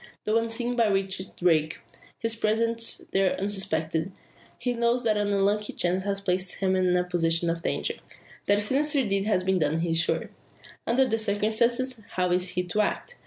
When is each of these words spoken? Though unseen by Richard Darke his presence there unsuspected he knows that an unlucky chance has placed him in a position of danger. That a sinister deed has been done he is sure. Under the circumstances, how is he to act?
Though 0.23 0.39
unseen 0.39 0.75
by 0.75 0.87
Richard 0.87 1.27
Darke 1.37 1.79
his 2.17 2.35
presence 2.35 3.05
there 3.11 3.39
unsuspected 3.39 4.11
he 4.57 4.73
knows 4.73 5.03
that 5.03 5.15
an 5.15 5.27
unlucky 5.31 5.73
chance 5.73 6.05
has 6.05 6.19
placed 6.21 6.55
him 6.55 6.75
in 6.75 6.97
a 6.97 7.03
position 7.03 7.51
of 7.51 7.61
danger. 7.61 7.93
That 8.47 8.57
a 8.57 8.61
sinister 8.61 9.07
deed 9.07 9.25
has 9.25 9.43
been 9.43 9.59
done 9.59 9.81
he 9.81 9.91
is 9.91 9.99
sure. 9.99 10.31
Under 10.87 11.07
the 11.07 11.19
circumstances, 11.19 12.01
how 12.13 12.31
is 12.31 12.47
he 12.49 12.63
to 12.63 12.81
act? 12.81 13.19